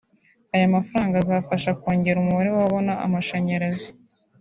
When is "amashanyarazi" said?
3.05-3.89